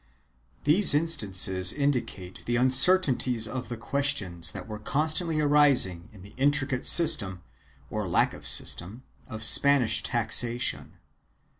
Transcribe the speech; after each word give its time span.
1 0.63 0.63
These 0.63 0.95
instances 0.95 1.71
indicate 1.71 2.43
the 2.47 2.55
uncertainties 2.55 3.47
of 3.47 3.69
the 3.69 3.77
questions 3.77 4.51
that 4.51 4.67
were 4.67 4.79
constantly 4.79 5.39
arising 5.39 6.09
in 6.11 6.23
the 6.23 6.33
intricate 6.37 6.87
system— 6.87 7.43
or 7.91 8.07
lack 8.09 8.33
of 8.33 8.47
system— 8.47 9.03
of 9.27 9.43
Spanish 9.43 10.01
taxation. 10.01 10.93